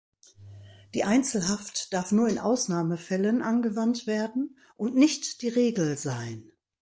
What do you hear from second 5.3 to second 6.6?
die Regel sein.